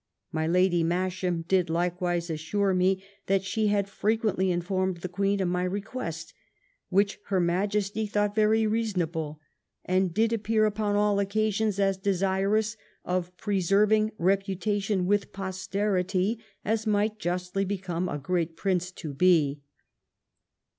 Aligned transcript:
My 0.31 0.47
Lady 0.47 0.81
Masham 0.83 1.43
did 1.43 1.69
likewise 1.69 2.31
assure 2.31 2.73
me, 2.73 3.03
that 3.27 3.43
she 3.43 3.67
had 3.67 3.87
frequently 3.87 4.49
informed 4.49 4.97
the 5.01 5.07
Queen 5.07 5.39
of 5.41 5.47
my 5.47 5.63
re 5.63 5.79
quest, 5.79 6.33
which 6.89 7.19
her 7.27 7.39
Majesty 7.39 8.07
thought 8.07 8.33
very 8.33 8.65
reasonable, 8.65 9.39
and 9.85 10.11
did 10.11 10.33
appear 10.33 10.65
upon 10.65 10.95
all 10.95 11.19
occasions 11.19 11.79
as 11.79 11.97
desirous 11.99 12.75
of 13.05 13.37
preserving 13.37 14.11
reputation 14.17 15.05
with 15.05 15.31
posterity, 15.31 16.39
as 16.65 16.87
might 16.87 17.19
justly 17.19 17.63
become 17.63 18.09
a 18.09 18.17
great 18.17 18.57
Prince 18.57 18.89
to 18.93 19.13
be." 19.13 19.61